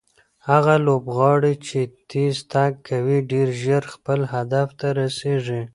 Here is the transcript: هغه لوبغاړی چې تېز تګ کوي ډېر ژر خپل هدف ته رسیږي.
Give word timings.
هغه 0.49 0.75
لوبغاړی 0.85 1.53
چې 1.67 1.79
تېز 2.11 2.35
تګ 2.53 2.71
کوي 2.87 3.17
ډېر 3.31 3.47
ژر 3.63 3.83
خپل 3.93 4.19
هدف 4.33 4.67
ته 4.79 4.87
رسیږي. 4.99 5.61